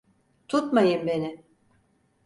Tutmayın 0.47 1.07
beni! 1.07 1.43